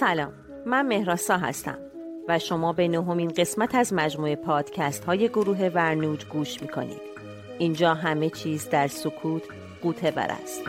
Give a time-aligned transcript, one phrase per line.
[0.00, 0.32] سلام.
[0.66, 1.78] من مهراسا هستم
[2.28, 7.00] و شما به نهمین قسمت از مجموعه پادکست های گروه ورنوج گوش می‌کنید.
[7.58, 9.42] اینجا همه چیز در سکوت
[9.82, 10.62] قوطه بر است.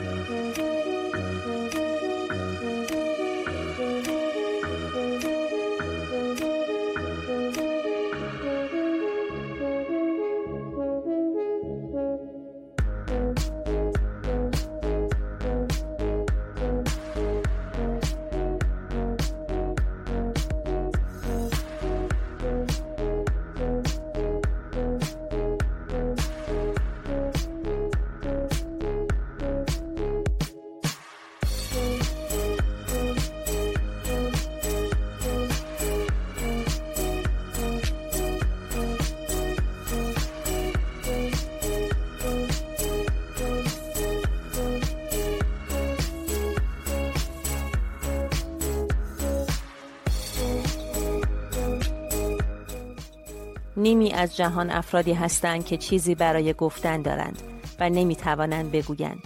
[53.81, 57.41] نیمی از جهان افرادی هستند که چیزی برای گفتن دارند
[57.79, 59.23] و نمی توانند بگویند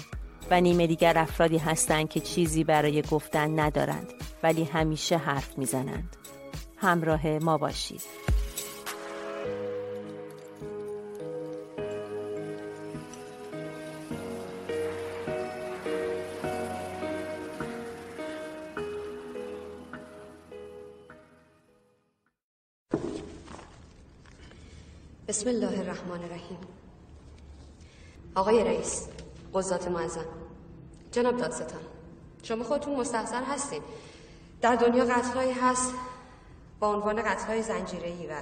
[0.52, 6.16] و نیم دیگر افرادی هستند که چیزی برای گفتن ندارند ولی همیشه حرف می‌زنند.
[6.78, 8.25] همراه ما باشید.
[25.28, 26.58] بسم الله الرحمن الرحیم.
[28.36, 29.08] آقای رئیس
[29.54, 30.26] قضات معظم.
[31.12, 31.80] جناب دادستان
[32.44, 33.82] شما خودتون مستحضر هستین.
[34.62, 35.94] در دنیا قتلهایی هست
[36.80, 38.34] با عنوان قتلهای زنجیره‌ای و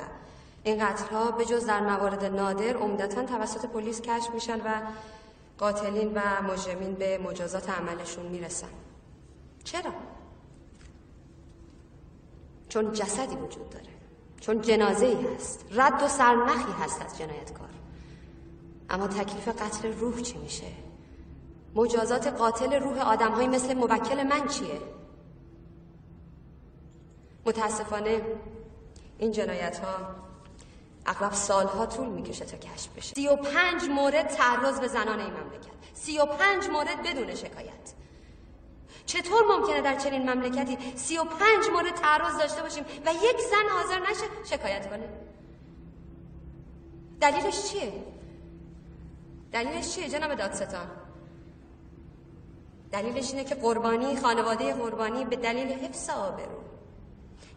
[0.63, 4.81] این قتلها به جز در موارد نادر عمدتا توسط پلیس کشف میشن و
[5.57, 8.69] قاتلین و مجرمین به مجازات عملشون می‌رسن.
[9.63, 9.93] چرا؟
[12.69, 14.02] چون جسدی وجود داره.
[14.45, 15.65] چون جنازه ای هست.
[15.71, 17.69] رد و سرنخی هست از جنایتکار.
[18.89, 20.67] اما تکلیف قتل روح چی میشه؟
[21.75, 24.81] مجازات قاتل روح آدم مثل موکل من چیه؟
[27.45, 28.21] متاسفانه
[29.17, 29.95] این جنایت ها
[31.05, 33.15] اغلب سالها طول می‌کشه تا کشف بشه.
[33.15, 35.73] سی و پنج مورد تعرض به زنان این مملکت.
[35.93, 37.92] سی و پنج مورد بدون شکایت.
[39.13, 43.69] چطور ممکنه در چنین مملکتی سی و پنج مورد تعرض داشته باشیم و یک زن
[43.69, 44.25] حاضر نشه
[44.57, 45.09] شکایت کنه
[47.21, 47.93] دلیلش چیه؟
[49.51, 50.87] دلیلش چیه جناب دادستان؟
[52.91, 56.63] دلیلش اینه که قربانی خانواده قربانی به دلیل حفظ آبرو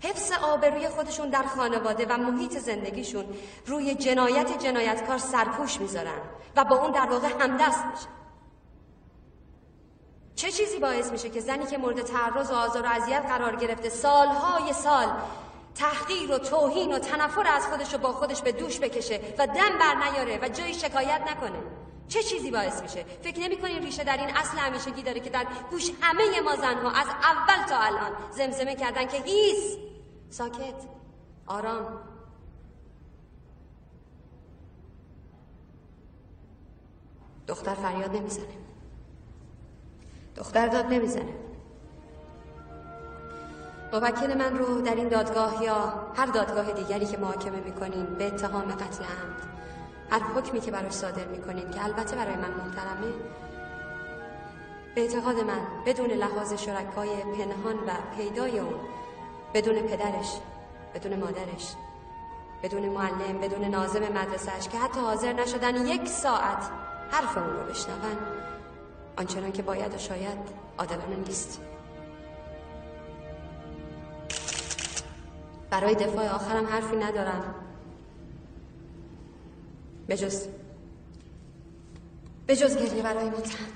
[0.00, 3.24] حفظ آبروی خودشون در خانواده و محیط زندگیشون
[3.66, 6.20] روی جنایت جنایتکار سرپوش می‌ذارن
[6.56, 8.16] و با اون در واقع همدست میشن
[10.36, 13.88] چه چیزی باعث میشه که زنی که مورد تعرض و آزار و اذیت قرار گرفته
[13.88, 15.08] سالهای سال
[15.74, 19.78] تحقیر و توهین و تنفر از خودش رو با خودش به دوش بکشه و دم
[19.80, 21.58] بر نیاره و جایی شکایت نکنه؟
[22.08, 25.90] چه چیزی باعث میشه؟ فکر نمی‌کنین ریشه در این اصل همیشگی داره که در گوش
[26.00, 29.76] همه ما زنها از اول تا الان زمزمه کردن که هیس
[30.30, 30.74] ساکت
[31.46, 32.00] آرام.
[37.48, 38.65] دختر فریاد نمی‌زنه.
[40.36, 41.34] دختر داد نمی‌زنه.
[43.92, 48.62] موکل من رو در این دادگاه یا هر دادگاه دیگری که محاکمه می‌کنین به اتهام
[48.62, 49.56] قتل عمد
[50.10, 53.12] هر حکمی که براش صادر می‌کنین که البته برای من محترمه
[54.94, 58.80] به اعتقاد من بدون لحاظ شرکای پنهان و پیدای اون
[59.54, 60.40] بدون پدرش
[60.94, 61.74] بدون مادرش
[62.62, 66.70] بدون معلم بدون نازم مدرسهش که حتی حاضر نشدن یک ساعت
[67.10, 68.16] حرف اون رو بشنون
[69.16, 70.38] آنچنان که باید و شاید
[70.78, 71.60] عادلانه نیست.
[75.70, 77.54] برای دفاع آخرم حرفی ندارم.
[80.08, 80.48] بجز
[82.48, 83.66] بجز گریه برای متهم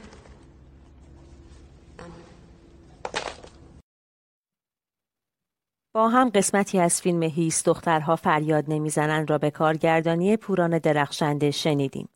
[5.92, 12.08] با هم قسمتی از فیلم هیست دخترها فریاد نمی‌زنند را به کارگردانی پوران درخشنده شنیدیم.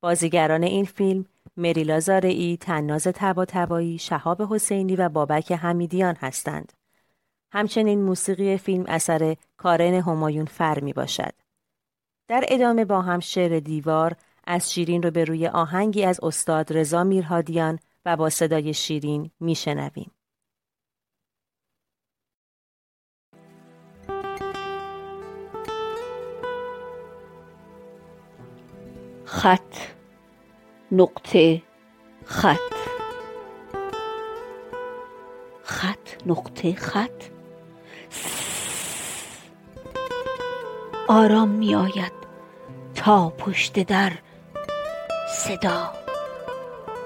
[0.00, 6.72] بازیگران این فیلم مریلا زارعی، تناز تبا تبایی، شهاب حسینی و بابک حمیدیان هستند.
[7.52, 11.32] همچنین موسیقی فیلم اثر کارن همایون فر می باشد.
[12.28, 17.04] در ادامه با هم شعر دیوار از شیرین رو به روی آهنگی از استاد رضا
[17.04, 20.10] میرهادیان و با صدای شیرین میشنویم.
[29.24, 29.76] خط
[30.94, 31.62] نقطه
[32.24, 32.58] خط.
[35.62, 37.24] خط نقطه خط.
[41.08, 42.12] آرام می آید
[42.94, 44.12] تا پشت در
[45.28, 45.92] صدا.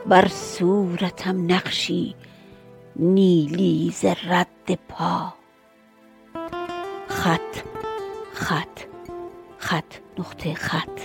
[0.07, 2.15] بر صورتم نقشی
[2.97, 5.35] نیلی ز رد پا.
[7.09, 7.57] خط
[8.33, 8.81] خط
[9.59, 11.01] خط نقطه خط.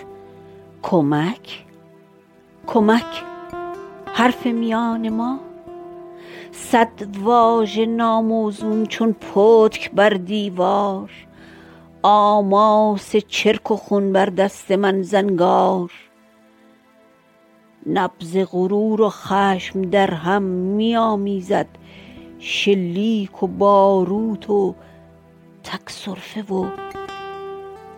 [0.82, 1.71] کمک
[2.74, 3.24] کمک
[4.14, 5.40] حرف میان ما.
[6.52, 11.12] صد واژه ناموزون چون پتک بر دیوار.
[12.04, 15.92] آماس چرک و خون بر دست من زنگار.
[17.86, 21.68] نبض غرور و خشم در هم میآمیزد.
[22.40, 24.76] شلیک و باروت و
[25.64, 26.66] تک سرفه و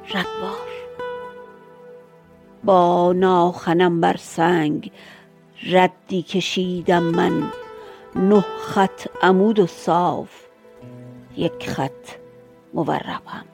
[0.09, 0.82] رگبار.
[2.63, 4.91] با ناخنم بر سنگ
[5.71, 7.43] ردی کشیدم من.
[8.15, 10.29] نه خط عمود و صاف
[11.37, 12.09] یک خط
[12.73, 13.45] موربم.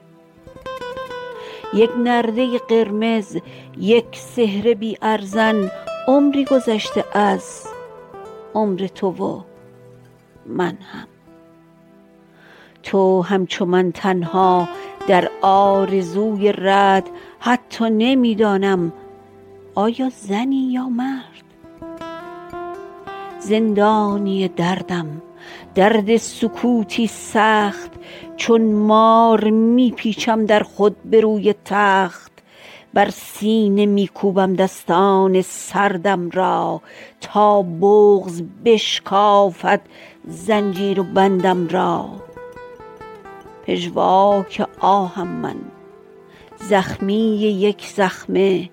[1.74, 3.36] یک نرده قرمز
[3.78, 5.70] یک سحر بی ارزن
[6.08, 7.66] عمری گذشته از
[8.54, 9.40] عمر تو و
[10.46, 11.06] من هم.
[12.82, 14.68] تو همچو من تنها
[15.08, 17.08] در آرزوی رد
[17.40, 18.92] حتی نمی‌دانم
[19.74, 21.44] آیا زنی یا مرد؟
[23.38, 25.22] زندانی دردم
[25.74, 27.90] درد سکوتی سخت
[28.36, 32.30] چون مار میپیچم در خود به روی تخت.
[32.94, 36.82] بر سینه میکوبم دستان سردم را
[37.20, 39.80] تا بغز بشکافد
[40.24, 42.08] زنجیر و بندم را.
[43.66, 45.56] پژواک آهم من
[46.56, 48.70] زخمی یک زخمه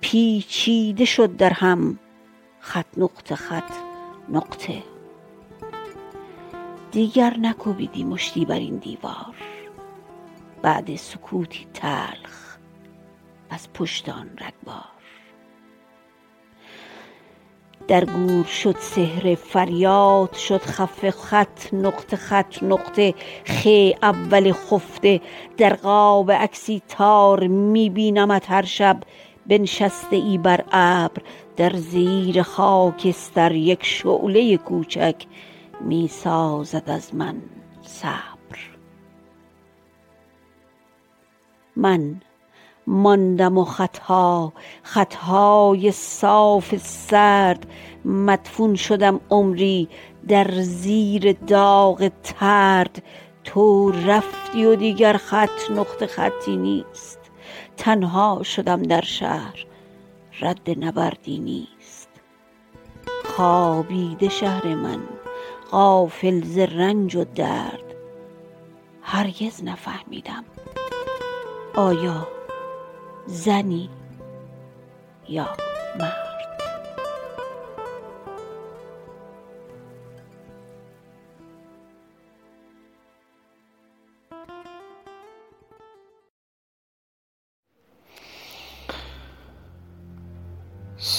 [0.00, 1.98] پیچیده شد در هم.
[2.60, 3.72] خط نقطه خط
[4.28, 4.82] نقطه
[6.90, 9.34] دیگر نکوبیدی مشتی بر این دیوار.
[10.62, 12.58] بعد سکوتی تلخ
[13.50, 14.84] از پشت آن رگبار.
[17.88, 23.14] در گور شد سحر فریاد شد خفه خط نقطه خط نقطه
[23.44, 25.20] خی اول خفته
[25.56, 29.02] در قاب عکسی تار می بینمت هر شب.
[29.50, 31.22] بنشسته ای بر ابر
[31.56, 35.14] در زیر خاکستر یک شعله کوچک
[35.80, 37.36] می سازد از من
[37.82, 38.58] صبر.
[41.76, 42.20] من
[42.86, 44.52] ماندم و خطها
[44.82, 47.66] خطهای صاف سرد
[48.04, 49.88] مدفون شدم عمری
[50.28, 53.02] در زیر داغ ترد.
[53.44, 57.19] تو رفتی و دیگر خط نقطه خطی نیست.
[57.80, 59.66] تنها شدم در شهر.
[60.40, 62.08] رد نبردی نیست.
[63.24, 65.00] خوابیده شهر من
[65.70, 67.94] غافل ز رنج و درد.
[69.02, 70.44] هرگز نفهمیدم
[71.74, 72.28] آیا
[73.26, 73.90] زنی
[75.28, 75.48] یا
[75.98, 76.29] مرد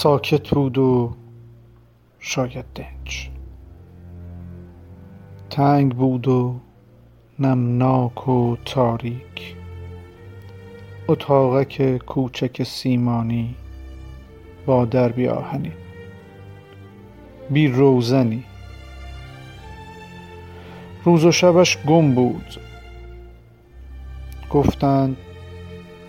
[0.02, 1.14] ساکت بود و
[2.20, 3.30] شاید دنج.
[5.50, 6.60] تنگ بود و
[7.40, 9.56] نمناک و تاریک.
[11.08, 13.56] اتاقک کوچک سیمانی
[14.66, 15.74] با دربی آهنین
[17.50, 18.44] بی روزنی.
[21.04, 22.60] روز و شبش گم بود.
[24.50, 25.18] گفتند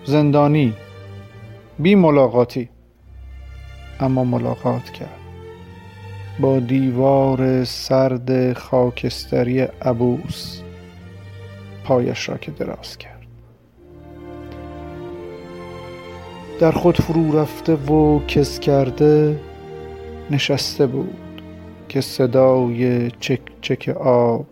[0.05, 0.73] زندانی
[1.79, 2.72] بی ملاقاتی.
[3.99, 5.19] اما ملاقات کرد.
[6.39, 10.61] با دیوار سرد خاکستری عبوس
[11.83, 13.13] پایش را که دراز کرد.
[16.59, 19.39] در خود فرو رفته و کس کرده
[20.31, 21.41] نشسته بود
[21.89, 24.45] که صدای چک چک آب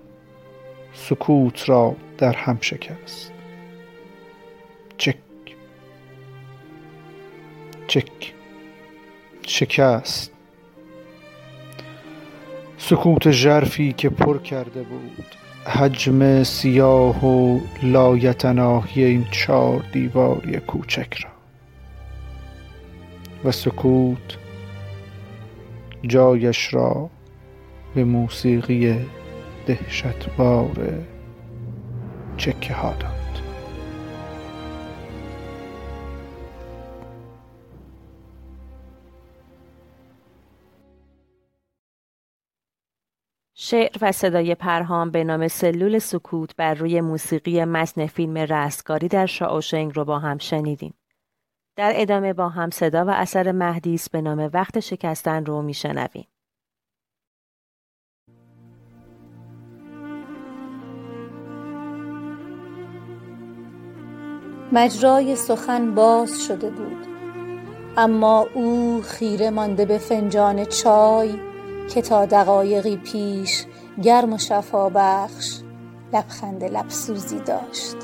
[0.93, 3.31] سکوت را در هم شکست.
[4.97, 5.17] چک.
[7.87, 8.33] چک.
[9.47, 10.31] شکست.
[12.77, 15.25] سکوت ژرفی که پر کرده بود.
[15.65, 21.29] حجم سیاه و لایتناهی این چهار دیواری کوچک را.
[23.43, 24.37] و سکوت
[26.07, 27.09] جایش را
[27.95, 28.95] به موسیقی
[29.65, 30.93] دهشتبار
[32.37, 33.20] چکه ها داد.
[43.71, 49.25] شعر و صدای پرهام به نام سلول سکوت بر روی موسیقی متن فیلم رستگاری در
[49.25, 50.93] شاوشنگ رو با هم شنیدیم.
[51.75, 56.27] در ادامه با هم صدا و اثر مهدیس به نام وقت شکستن رو میشنویم.
[64.71, 67.05] مجرای سخن باز شده بود
[67.97, 71.50] اما او خیره مانده به فنجان چای
[71.93, 73.65] که تا دقایقی پیش
[74.03, 75.59] گرم و شفا بخش
[76.13, 77.95] لبخند لبسوزی داشت.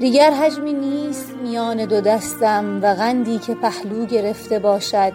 [0.00, 5.12] دیگر حجمی نیست میان دو دستم و غندی که پهلو گرفته باشد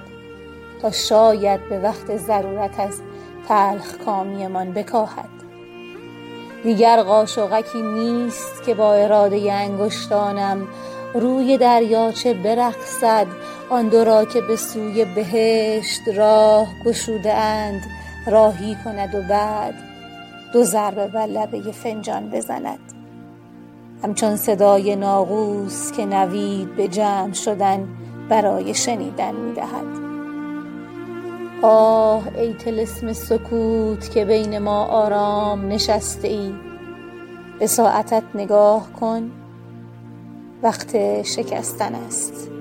[0.81, 3.01] تا شاید به وقت ضرورت از
[3.47, 5.29] تلخ کامیمان بکاهد.
[6.63, 10.67] دیگر قاشقکی نیست که با اراده انگشتانم
[11.13, 13.27] روی دریاچه برقصد
[13.69, 17.81] آن دو را که به سوی بهشت راه گشوده اند
[18.27, 19.73] راهی کند و بعد
[20.53, 22.79] دو ضربه بر لبه فنجان بزند.
[24.03, 27.87] همچون صدای ناقوس که نوید به جمع شدن
[28.29, 30.03] برای شنیدن می‌دهد.
[31.61, 36.53] آه ای تلسم سکوت که بین ما آرام نشسته ای.
[37.59, 39.31] به ساعتت نگاه کن.
[40.63, 42.51] وقت شکستن است.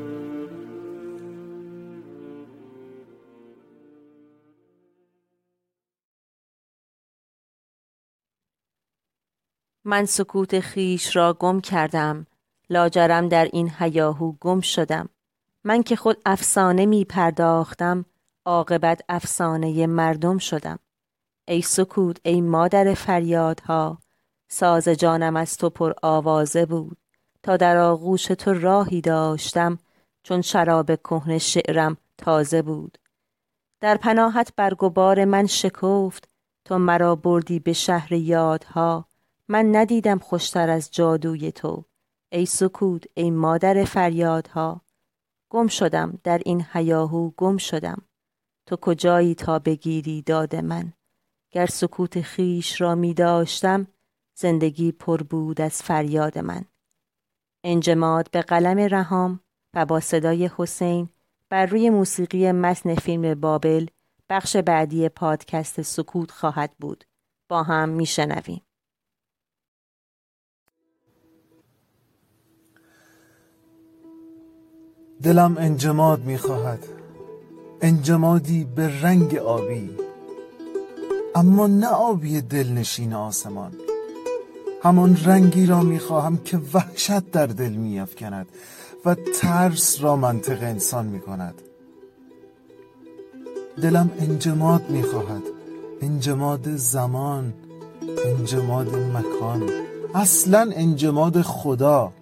[9.85, 12.26] من سکوت خیش را گم کردم.
[12.71, 15.09] لاجرم در این هیاهو گم شدم.
[15.64, 18.04] من که خود افسانه می پرداختم
[18.44, 20.78] عاقبت افسانه مردم شدم.
[21.49, 23.99] ای سکوت ای مادر فریادها
[24.49, 27.01] ساز جانم از تو پر آوازه بود.
[27.43, 29.79] تا در آغوش تو راهی داشتم
[30.23, 32.99] چون شراب کهنه شعرم تازه بود.
[33.81, 36.29] در پناهت برگبار من شکفت
[36.65, 39.05] تو مرا بردی به شهر یادها.
[39.49, 41.85] من ندیدم خوشتر از جادوی تو.
[42.33, 44.81] ای سکوت ای مادر فریادها.
[45.51, 48.03] گم شدم در این هیاهو گم شدم.
[48.67, 50.93] تو کجایی تا بگیری داد من؟
[51.51, 53.87] گر سکوت خیش را می داشتم
[54.35, 56.65] زندگی پر بود از فریاد من.
[57.64, 59.40] انجماد به قلم رهام
[59.75, 61.09] و با صدای حسین
[61.49, 63.87] بر روی موسیقی متن فیلم بابل
[64.31, 67.04] بخش بعدی پادکست سکوت خواهد بود.
[67.49, 68.62] با هم میشنویم.
[75.23, 76.85] دلم انجماد می‌خواهد.
[77.83, 79.90] انجمادی به رنگ آبی.
[81.35, 83.92] اما نه آبی دلنشین آسمان.
[84.83, 88.47] همان رنگی را می‌خواهم که وحشت در دل میافکند
[89.05, 91.55] و ترس را منطق انسان می‌کند.
[93.83, 95.43] دلم انجماد می‌خواهد
[96.01, 97.55] انجماد زمان
[98.25, 99.71] انجماد مکان
[100.15, 102.12] اصلا انجماد خدا.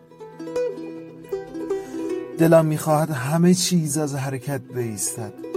[2.38, 5.49] دلم می‌خواهد همه چیز از حرکت بیستد.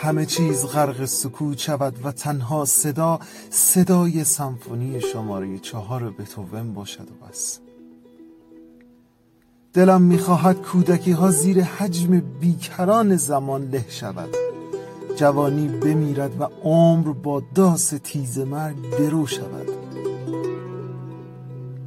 [0.00, 3.18] همه چیز غرق سکوت شود و تنها صدا
[3.50, 7.58] صدای سمفونی شماره چهار بتوون باشد و بس.
[9.72, 14.28] دلم می‌خواهد کودکی ها زیر حجم بیکران زمان له شود.
[15.16, 19.68] جوانی بمیرد و عمر با داس تیز مرگ درو شود.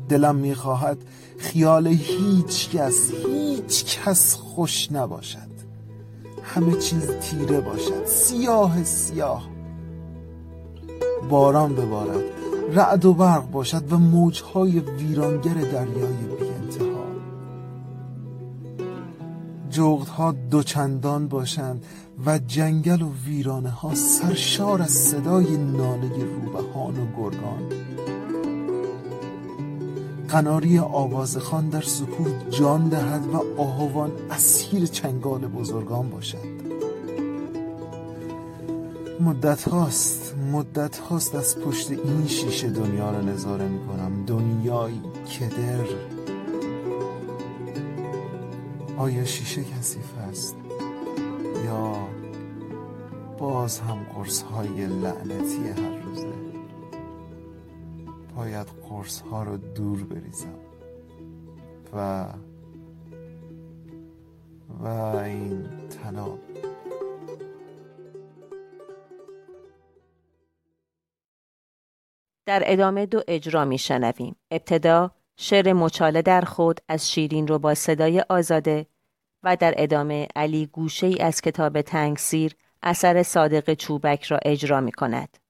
[0.10, 0.98] دلم می‌خواهد
[1.38, 5.50] خیال هیچ کس هیچ کس خوش نباشد.
[6.43, 8.05] همه چیز تیره باشد.
[8.05, 9.50] سیاه سیاه.
[11.29, 12.24] باران ببارد.
[12.74, 17.01] رعد و برق باشد و موجهای ویرانگر دریای بی انتها
[19.69, 21.86] جغدها دوچندان باشند
[22.25, 27.90] و جنگل و ویرانه ها سرشار از صدای ناله روبهان و گرگان.
[30.31, 36.61] قناری آوازخان در سکوت جان دهد و آهوان اسیر چنگال بزرگان باشد.
[39.19, 44.25] مدت هاست مدت هاست از پشت این شیشه دنیا را نظاره می کنم.
[44.25, 45.01] دنیایی
[45.39, 45.88] کدر.
[48.97, 50.55] آیا شیشه کثیف است؟
[51.65, 51.93] یا
[53.39, 56.61] باز هم قرص های لعنتی هر روزه؟
[58.35, 60.59] باید قرص ها رو دور بریزم
[61.93, 62.27] و
[64.79, 66.39] و این تناب
[72.45, 74.35] در ادامه دو اجرا می شنویم.
[74.51, 78.85] ابتدا شعر مچاله در خود از شیرین رو با صدای آزاده
[79.43, 84.91] و در ادامه علی گوشه ای از کتاب تنگسیر اثر صادق چوبک را اجرا می
[84.91, 85.40] کند.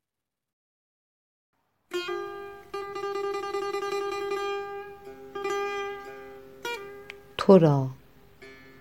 [7.45, 7.87] تو را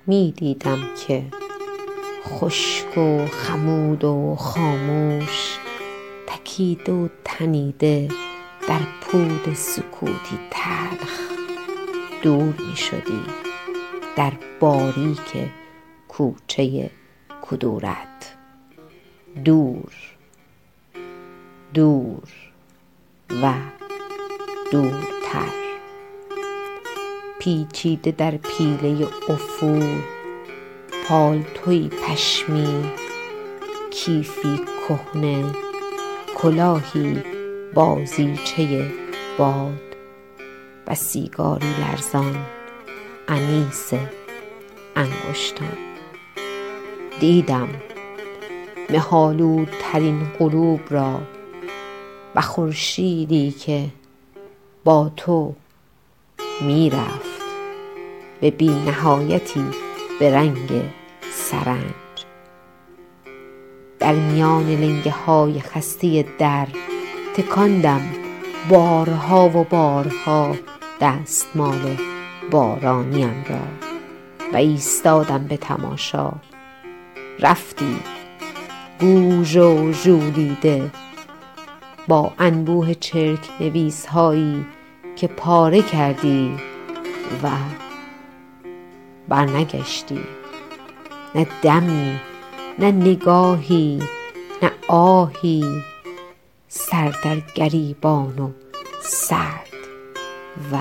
[0.06, 1.24] می دیدم که
[2.24, 5.58] خشک و خمود و خاموش
[6.26, 8.08] تکیده و تنیده
[8.68, 11.20] در پود سکوتی تلخ
[12.22, 13.22] دور می شدی
[14.16, 15.50] در باریک
[16.08, 16.90] کوچه
[17.42, 18.36] کدورت.
[19.44, 19.92] دور
[21.74, 22.28] دور
[23.42, 23.54] و
[24.72, 25.59] دورتر.
[27.40, 30.00] پیچیده در پیله افول.
[31.08, 32.84] پالتوی پشمی
[33.90, 35.44] کیفی کهنه.
[36.36, 37.22] کلاهی
[37.74, 38.90] بازیچه
[39.38, 39.80] باد
[40.86, 42.46] و سیگاری لرزان.
[43.28, 43.92] انیس
[44.96, 45.78] انگشتان.
[47.20, 47.68] دیدم
[48.90, 51.20] مهالودترین غروب را
[52.34, 53.88] و خورشیدی که
[54.84, 55.54] با تو
[56.60, 57.29] می‌رفت.
[58.40, 59.64] به بینهایتی
[60.20, 60.82] به رنگ
[61.32, 61.94] سرنج.
[63.98, 66.66] در میان لنگه های خسته در
[67.36, 68.00] تکاندم
[68.70, 70.56] بارها و بارها
[71.00, 71.96] دستمال
[72.50, 73.90] بارانیم را
[74.52, 76.32] و ایستادم به تماشا.
[77.40, 77.96] رفتی
[79.00, 80.90] گوژ و ژولیده
[82.08, 84.66] با انبوه چرک نویس هایی
[85.16, 86.56] که پاره کردی
[87.42, 87.48] و
[89.30, 90.20] برنگشتی.
[91.34, 92.20] نه دمی
[92.78, 94.02] نه نگاهی
[94.62, 95.82] نه آهی.
[96.68, 98.50] سر در گریبان و
[99.02, 99.72] سرد
[100.72, 100.76] و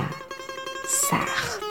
[0.88, 1.62] سخت.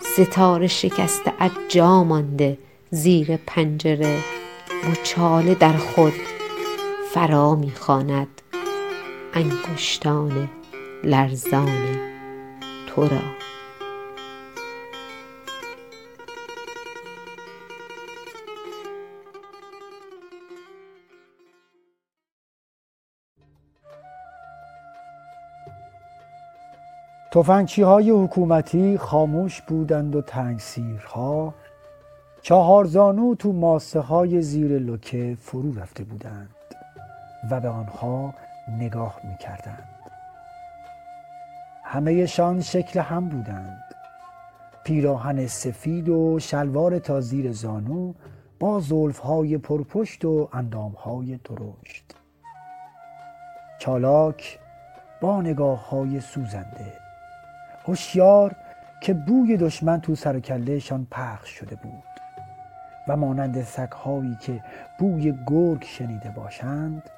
[0.00, 2.58] ستاره شکسته از جا مانده
[2.90, 4.18] زیر پنجره.
[4.90, 6.12] مچاله در خود
[7.14, 8.42] فرا می‌خواند
[9.34, 10.50] انگشتان
[11.04, 11.98] لرزان
[12.86, 13.20] تو را.
[27.32, 31.54] تفنگچی های حکومتی خاموش بودند و تنگسیرها.
[32.42, 36.54] چهار زانو تو ماسه های زیر لکه فرو رفته بودند
[37.50, 38.34] و به آنها
[38.78, 39.88] نگاه می کردند.
[41.84, 43.84] همهشان شکل هم بودند.
[44.84, 48.12] پیراهن سفید و شلوار تا زیر زانو
[48.60, 52.14] با زلف های پرپشت و اندام های درشت.
[53.78, 54.58] چالاک
[55.20, 56.97] با نگاه های سوزنده.
[57.88, 58.56] هوشیار
[59.00, 62.02] که بوی دشمن تو سر کلهشان پخش شده بود
[63.08, 64.64] و مانند سگهایی که
[64.98, 67.10] بوی گرگ شنیده باشند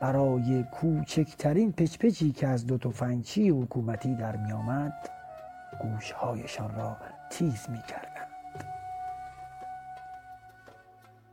[0.00, 5.10] برای کوچکترین پچپچی که از دو تفنگچی حکومتی در می آمد
[5.80, 6.96] گوشهایشان را
[7.30, 8.14] تیز می کردند.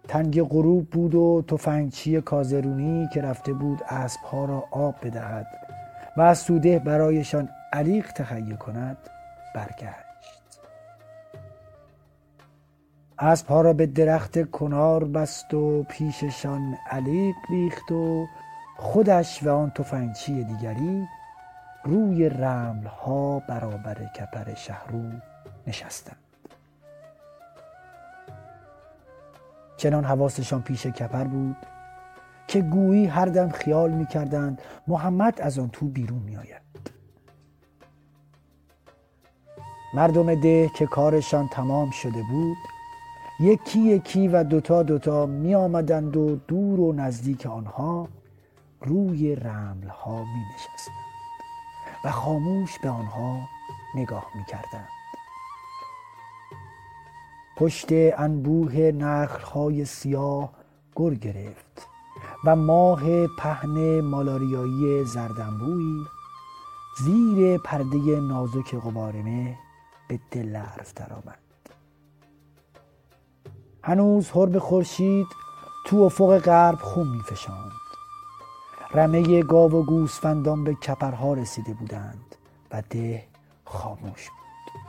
[0.07, 5.47] تنگ غروب بود و تفنگچی کازرونی که رفته بود اسبها را آب بدهد
[6.17, 8.97] و از سوده برایشان علیق تهیه کند
[9.55, 10.11] برگشت.
[13.19, 18.27] اسبها را به درخت کنار بست و پیششان علیق ریخت و
[18.77, 21.07] خودش و آن تفنگچی دیگری
[21.83, 25.03] روی رمل ها برابر کپر شهرو
[25.67, 26.17] نشستند.
[29.77, 31.55] چنان حواسشان پیش کپر بود
[32.47, 36.70] که گویی هر دم خیال می‌کردند محمد از آن تو بیرون میآید.
[39.93, 42.57] مردم ده که کارشان تمام شده بود
[43.39, 48.07] یکی یکی و دوتا دوتا می آمدند و دور و نزدیک آنها
[48.81, 50.95] روی رمل ها می نشستند
[52.05, 53.39] و خاموش به آنها
[53.95, 54.89] نگاه می کردند.
[57.57, 60.53] پشت انبوه نخل های سیاه
[60.95, 61.87] گر گرفت
[62.45, 66.05] و ماه پهن مالاریایی زردنبویی
[66.97, 69.57] زیر پرده نازک غبارمه
[70.11, 71.39] به دلرف درآمد.
[73.83, 75.27] هنوز حرب خورشید
[75.85, 77.71] تو افق غرب خون میفشاند.
[78.93, 82.35] رمه گاو و گوسفندان به کپرها رسیده بودند
[82.71, 83.23] و ده
[83.65, 84.81] خاموش بود.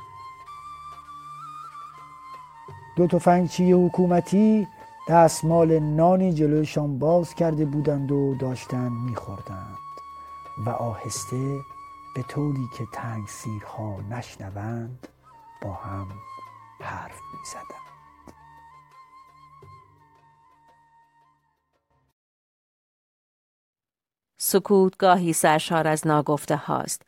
[2.97, 4.69] دو تفنگچی حکومتی
[5.09, 9.79] دستمال نانی جلویشان باز کرده بودند و داشتند میخوردند
[10.67, 11.61] و آهسته
[12.15, 15.09] به طوری که تنگ سیرها نشنوند
[15.63, 16.09] با هم
[16.81, 17.83] حرف می زدن.
[24.39, 27.03] سکوت گاهی سرشار از ناگفته هاست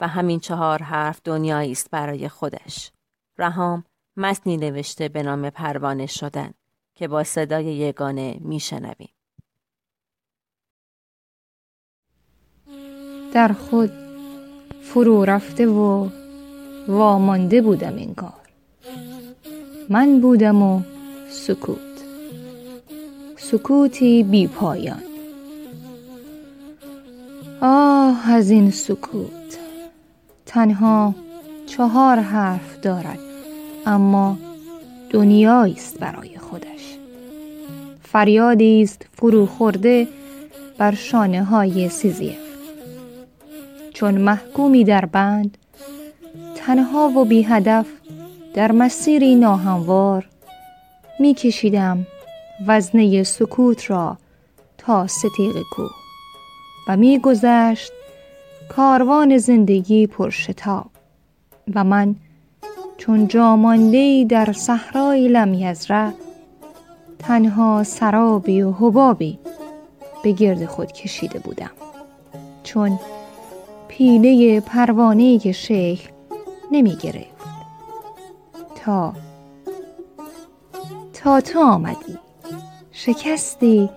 [0.00, 2.92] و همین چهار حرف دنیایی است برای خودش.
[3.38, 3.84] رهام
[4.16, 6.54] متنی نوشته به نام پروانه شدن
[6.94, 9.14] که با صدای یگانه میشنویم.
[13.34, 13.92] در خود
[14.82, 16.10] فرو رفته و
[16.88, 18.32] وامانده بودم انگار.
[19.88, 20.80] من بودم و
[21.30, 21.78] سکوت.
[23.36, 25.02] سکوتی بی پایان.
[27.60, 29.58] آه از این سکوت.
[30.46, 31.14] تنها
[31.66, 33.18] چهار حرف دارد
[33.86, 34.38] اما
[35.10, 36.96] دنیایی است برای خودش.
[38.02, 40.08] فریادی است فرو خورده
[40.78, 42.38] بر شانه های سیزیف.
[43.94, 45.58] چون محکومی در بند
[46.70, 47.86] تنها و بی هدف
[48.54, 50.28] در مسیری ناهموار
[51.20, 52.06] می کشیدم
[52.66, 54.16] وزنه سکوت را
[54.78, 55.90] تا ستیق کوه
[56.88, 57.92] و می گذشت
[58.68, 60.90] کاروان زندگی پرشتاب
[61.74, 62.14] و من
[62.98, 66.10] چون جامانده در صحرای لم یزرع
[67.18, 69.38] تنها سرابی و حبابی
[70.22, 71.70] به گرد خود کشیده بودم.
[72.62, 72.98] چون
[73.88, 76.10] پیله پروانه که شکل
[76.70, 77.46] نمی گرفت
[78.84, 79.12] تا
[81.12, 82.18] تا تو آمدی.
[82.92, 83.90] شکستی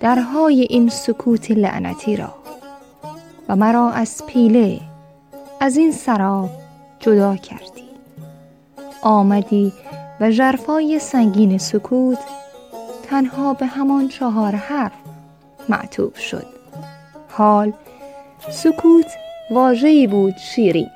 [0.00, 2.34] درهای این سکوت لعنتی را
[3.48, 4.80] و مرا از پیله
[5.60, 6.50] از این سراب
[7.00, 7.88] جدا کردی.
[9.02, 9.72] آمدی
[10.20, 12.18] و جرفای سنگین سکوت
[13.10, 14.92] تنها به همان چهار حرف
[15.68, 16.46] معطوف شد.
[17.30, 17.72] حال
[18.50, 19.06] سکوت
[19.50, 20.90] واژه‌ای بود شیرین.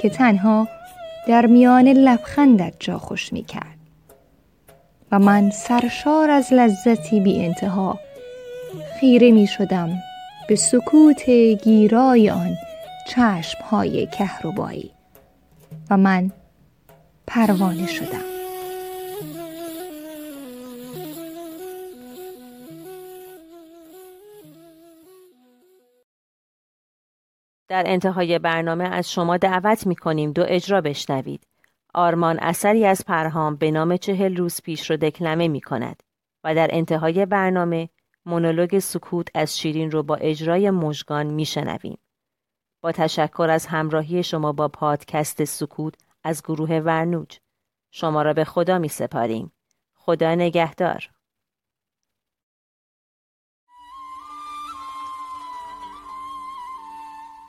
[0.00, 0.68] که تنها
[1.28, 3.78] در میان لبخندت جا خوش می کرد
[5.12, 7.98] و من سرشار از لذتی بی انتها
[9.00, 9.98] خیره می شدم
[10.48, 11.30] به سکوت
[11.64, 12.56] گیرای آن
[13.08, 14.90] چشم های کهربایی.
[15.90, 16.30] و من
[17.26, 18.29] پروانه شدم.
[27.70, 31.46] در انتهای برنامه از شما دعوت می کنیم دو اجرا بشنوید.
[31.94, 36.02] آرمان اثری از پرهام به نام چهل روز پیش رو دکلمه می کند
[36.44, 37.88] و در انتهای برنامه
[38.26, 41.98] مونولوگ سکوت از شیرین رو با اجرای مژگان می شنویم.
[42.82, 47.38] با تشکر از همراهی شما با پادکست سکوت از گروه ورنوج.
[47.90, 49.52] شما را به خدا می سپاریم.
[49.94, 51.10] خدا نگهدار.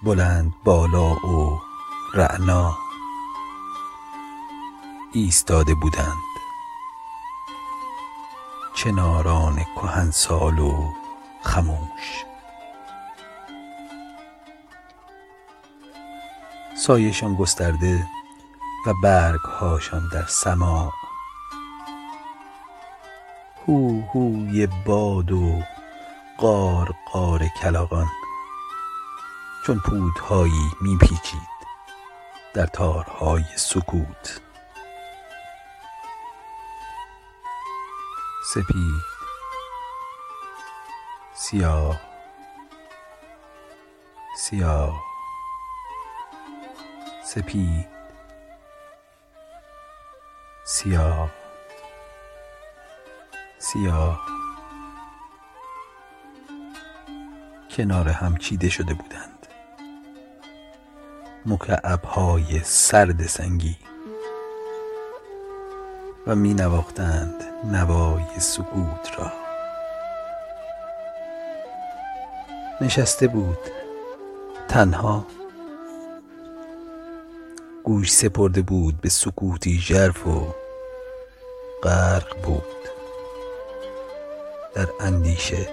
[0.04, 1.62] بلند بالا و
[2.14, 2.78] رعنا
[5.14, 6.18] ایستاده بودند.
[8.74, 10.94] چناران کهنسال و
[11.44, 12.26] خموش.
[16.78, 18.08] سایشان گسترده
[18.88, 20.94] و برگهاشان در سما.
[23.68, 25.62] هو هوی باد و
[26.38, 28.08] قار قار کلاغان.
[29.66, 31.52] چون پودهایی میپیچید
[32.54, 34.42] در تارهای سکوت.
[38.54, 39.02] سپید
[41.34, 42.12] سیاه
[44.36, 45.04] سیاه.
[47.24, 47.88] سپید
[50.66, 51.30] سیاه.
[53.60, 54.28] سیاه.
[57.70, 59.31] کنار هم چیده شده بودند.
[61.46, 63.78] مکعبهای سرد سنگی
[66.28, 69.32] و می نواختند نوای سکوت را.
[72.82, 73.58] نشسته بود
[74.68, 75.26] تنها.
[77.84, 80.48] گوش سپرده بود به سکوتی ژرف و
[81.84, 82.64] غرق بود.
[84.74, 85.70] در اندیشه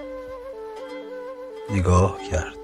[1.69, 2.58] نگاه کرد.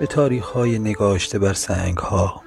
[0.00, 2.42] به تاریخ های نگاشته بر سنگ ها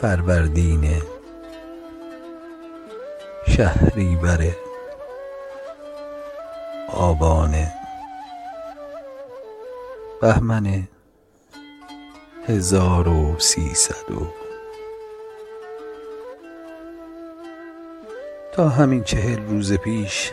[0.00, 1.02] فروردین
[3.48, 4.56] شهری بره
[6.88, 7.66] آبان
[10.20, 10.88] بهمن
[12.46, 14.26] هزار و سیصد و
[18.52, 20.32] تا همین چهل روز پیش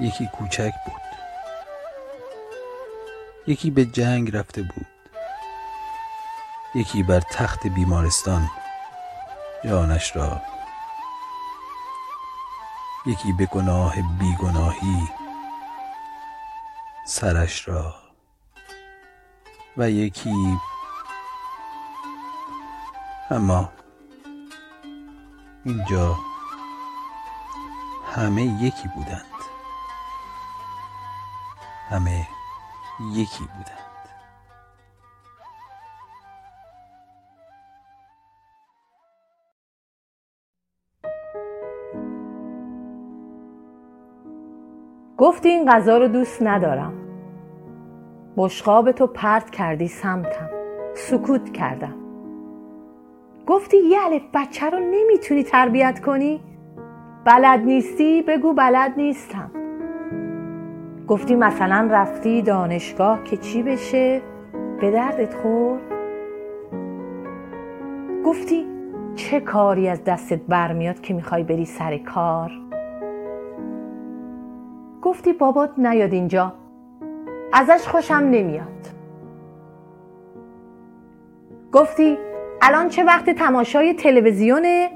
[0.00, 1.07] یکی کوچک بود.
[3.48, 4.86] یکی به جنگ رفته بود.
[6.74, 8.50] یکی بر تخت بیمارستان.
[9.64, 10.42] جانش را.
[13.06, 15.08] یکی به گناه بیگناهی.
[17.06, 17.94] سرش را.
[19.76, 20.58] و یکی
[23.30, 23.72] اما
[25.64, 26.18] اینجا
[28.14, 29.24] همه یکی بودند.
[31.90, 32.37] همه
[33.00, 33.88] یکی بودند.
[45.18, 46.92] گفتی این غذا رو دوست ندارم.
[48.36, 50.50] بشقاب تو پرت کردی سمتم.
[50.94, 51.94] سکوت کردم.
[53.46, 56.40] گفتی یه الف بچه رو نمی‌تونی تربیت کنی؟
[57.24, 59.57] بلد نیستی؟ بگو بلد نیستم.
[61.08, 64.22] گفتی مثلا رفتی دانشگاه که چی بشه؟
[64.80, 65.78] به دردت خور
[68.24, 68.66] گفتی
[69.14, 72.50] چه کاری از دستت برمیاد که می‌خوای بری سر کار؟
[75.02, 76.52] گفتی بابات نیاد اینجا.
[77.52, 78.88] ازش خوشم نمیاد.
[81.72, 82.18] گفتی
[82.62, 84.90] الان چه وقت تماشای تلویزیونه؟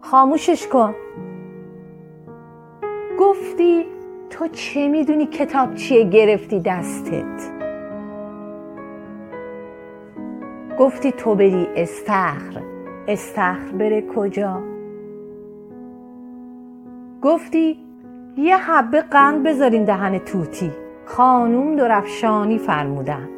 [0.00, 0.94] خاموشش کن.
[3.20, 3.97] گفتی
[4.30, 7.58] تو چه می‌دونی کتاب چیه گرفتی دستت؟
[10.78, 12.62] گفتی تو بری استخر.
[13.08, 14.62] استخر بره کجا؟
[17.22, 17.78] گفتی
[18.36, 20.70] یه حبه قند بذارین دهن توتی.
[21.04, 23.28] خانوم درفشانی فرمودن.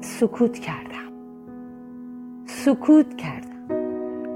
[0.00, 1.12] سکوت کردم.
[2.46, 3.84] سکوت کردم.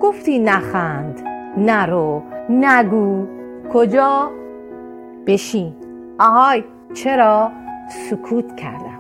[0.00, 1.22] گفتی نخند
[1.56, 3.26] نرو نگو.
[3.72, 4.30] کجا؟
[5.28, 5.72] بشین.
[6.18, 6.64] آهای
[6.94, 7.50] چرا؟
[8.10, 8.98] سکوت کردم.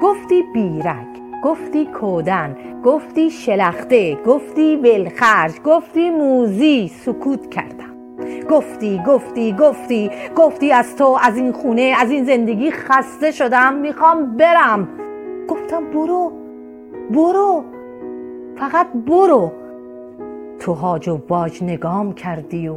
[0.00, 1.06] گفتی بیرک
[1.44, 7.94] گفتی کودن گفتی شلخته گفتی ولخرج گفتی موزی سکوت کردم.
[8.50, 14.36] گفتی گفتی گفتی گفتی از تو از این خونه از این زندگی خسته شدم می‌خوام
[14.36, 14.88] برم.
[15.48, 16.32] گفتم برو
[17.10, 17.64] برو
[18.56, 19.52] فقط برو.
[20.60, 22.76] تو هاج و باج نگام کردی و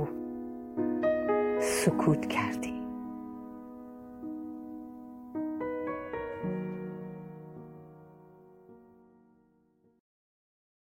[1.60, 2.75] سکوت کردی.